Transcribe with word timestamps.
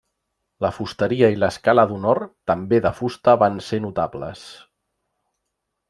La 0.65 0.69
fusteria 0.77 1.29
i 1.33 1.37
l'escala 1.43 1.85
d'honor 1.91 2.21
també 2.53 2.81
de 2.87 2.93
fusta 3.03 3.37
van 3.45 3.63
ser 3.69 3.83
notables. 3.87 4.43